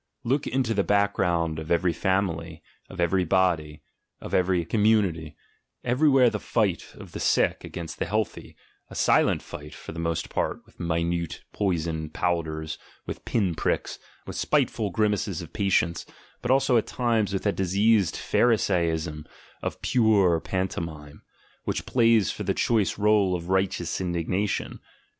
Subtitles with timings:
[0.23, 3.83] Look into the background of every family, of every body,
[4.19, 5.37] of every community:
[5.83, 8.55] everywhere the fight of the sick against the healthy—
[8.89, 14.35] a silent fight for the most part with minute poisoned powders, with pin pricks, with
[14.35, 16.09] spiteful grimaces of pa tience,
[16.41, 19.27] but also at times with that diseased pharisaism
[19.61, 21.21] of pure pantomime,
[21.65, 24.79] which plays for the choice role of "righteous indignation."